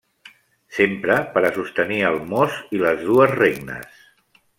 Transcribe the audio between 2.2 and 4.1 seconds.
mos i les dues regnes.